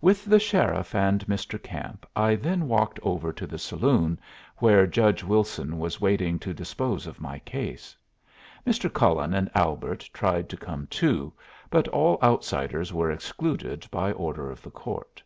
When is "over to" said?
3.04-3.46